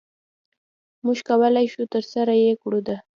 مونږ 1.03 1.19
کولی 1.29 1.65
شو 1.73 1.81
ترسره 1.93 2.33
يي 2.43 2.53
کړو 2.61 2.79
د 2.87 2.89